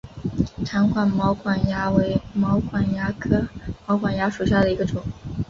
[0.65, 3.47] 长管毛管蚜为毛管蚜科
[3.85, 5.03] 毛管蚜属下的一个种。